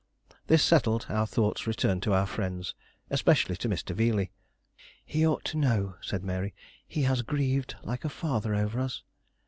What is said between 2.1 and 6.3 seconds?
our friends, especially to Mr. Veeley. "He ought to know," said